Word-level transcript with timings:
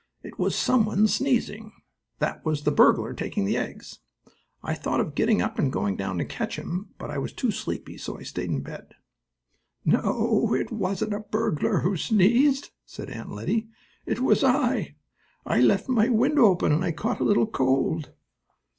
It 0.23 0.39
was 0.39 0.55
some 0.55 0.85
one 0.87 1.05
sneezing. 1.07 1.73
That 2.17 2.43
was 2.43 2.63
the 2.63 2.71
burglar 2.71 3.13
taking 3.13 3.45
the 3.45 3.55
eggs. 3.55 3.99
I 4.63 4.73
thought 4.73 4.99
of 4.99 5.13
getting 5.13 5.43
up 5.43 5.59
and 5.59 5.71
going 5.71 5.95
down 5.95 6.17
to 6.17 6.25
catch 6.25 6.55
him, 6.57 6.89
but 6.97 7.11
I 7.11 7.19
was 7.19 7.33
too 7.33 7.51
sleepy, 7.51 7.99
so 7.99 8.17
I 8.17 8.23
stayed 8.23 8.49
in 8.49 8.61
bed." 8.61 8.95
"No, 9.85 10.55
it 10.55 10.71
wasn't 10.71 11.13
a 11.13 11.19
burglar 11.19 11.81
who 11.81 11.95
sneezed," 11.97 12.71
said 12.83 13.11
Aunt 13.11 13.29
Lettie. 13.31 13.67
"It 14.07 14.21
was 14.21 14.43
I. 14.43 14.95
I 15.45 15.61
left 15.61 15.87
my 15.87 16.09
window 16.09 16.45
open, 16.45 16.71
and 16.71 16.83
I 16.83 16.93
caught 16.93 17.19
a 17.19 17.23
little 17.23 17.45
cold." 17.45 18.11